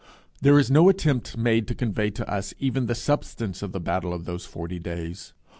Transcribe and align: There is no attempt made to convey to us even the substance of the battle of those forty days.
There 0.41 0.57
is 0.57 0.71
no 0.71 0.89
attempt 0.89 1.37
made 1.37 1.67
to 1.67 1.75
convey 1.75 2.09
to 2.09 2.27
us 2.27 2.55
even 2.57 2.87
the 2.87 2.95
substance 2.95 3.61
of 3.61 3.71
the 3.71 3.79
battle 3.79 4.13
of 4.15 4.25
those 4.25 4.47
forty 4.47 4.79
days. 4.79 5.33